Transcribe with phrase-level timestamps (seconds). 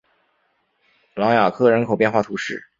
[1.13, 2.67] 朗雅克人口变化图示